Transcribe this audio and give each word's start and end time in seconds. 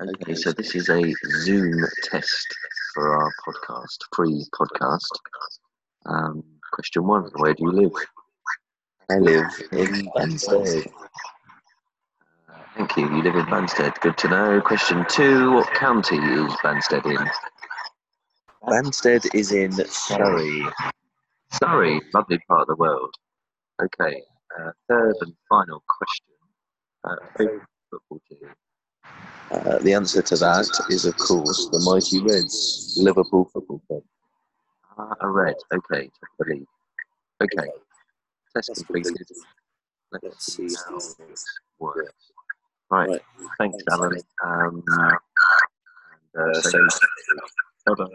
Okay, 0.00 0.34
so 0.34 0.50
this 0.52 0.74
is 0.74 0.88
a 0.88 1.14
Zoom 1.26 1.84
test 2.02 2.56
for 2.94 3.16
our 3.18 3.34
podcast, 3.34 3.98
free 4.16 4.46
podcast. 4.58 5.10
Um, 6.06 6.42
question 6.72 7.06
one 7.06 7.24
Where 7.36 7.52
do 7.52 7.64
you 7.64 7.72
live? 7.72 7.92
I 9.10 9.18
live 9.18 9.62
in 9.72 10.08
Banstead. 10.16 10.86
Uh, 12.48 12.62
thank 12.76 12.96
you. 12.96 13.14
You 13.14 13.22
live 13.22 13.34
in 13.34 13.44
Banstead. 13.44 14.00
Good 14.00 14.16
to 14.18 14.28
know. 14.28 14.60
Question 14.62 15.04
two 15.06 15.52
What 15.52 15.74
county 15.74 16.16
is 16.16 16.50
Banstead 16.64 17.04
in? 17.04 17.30
Banstead 18.70 19.34
is 19.34 19.52
in 19.52 19.72
Surrey. 19.72 20.66
Surrey, 21.62 22.00
lovely 22.14 22.38
part 22.48 22.62
of 22.62 22.68
the 22.68 22.76
world. 22.76 23.14
Okay, 23.82 24.22
uh, 24.58 24.70
third 24.88 25.16
and 25.20 25.34
final 25.46 25.82
question. 25.86 26.26
Uh, 27.04 27.16
favorite 27.36 27.60
football 27.60 27.60
team? 27.60 27.69
Uh, 29.50 29.78
the 29.80 29.92
answer 29.92 30.22
to 30.22 30.36
that 30.36 30.68
is, 30.90 31.04
of 31.04 31.16
course, 31.16 31.68
the 31.72 31.80
mighty 31.80 32.20
Reds, 32.22 32.94
Liverpool 33.00 33.50
Football 33.52 33.80
Club. 33.88 34.02
Ah, 34.96 35.14
a 35.22 35.28
red. 35.28 35.56
Okay, 35.72 36.06
to 36.06 36.44
believe. 36.44 36.66
Okay, 37.42 37.68
test 38.54 38.70
completed. 38.76 39.26
Let's 40.12 40.52
see 40.54 40.68
how 40.86 40.96
it 40.98 41.40
works. 41.78 42.14
Right, 42.90 43.08
Right. 43.08 43.22
thanks, 43.58 43.78
Alan. 43.90 44.20
Um, 44.44 44.82
and, 44.86 45.18
uh, 46.38 46.60
so, 46.60 46.86
bye-bye. 47.86 48.06